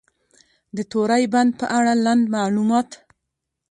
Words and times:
د 0.75 0.77
توری 0.91 1.23
بند 1.33 1.51
په 1.59 1.65
اړه 1.77 1.93
لنډ 2.05 2.23
معلومات: 2.35 2.89